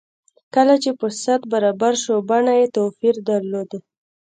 کله 0.55 0.75
چې 0.83 0.89
فرصت 0.99 1.41
برابر 1.53 1.93
شو 2.03 2.15
بڼه 2.29 2.53
يې 2.59 2.67
توپير 2.75 3.15
درلود. 3.29 3.69